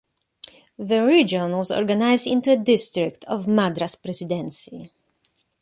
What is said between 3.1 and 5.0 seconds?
of Madras Presidency.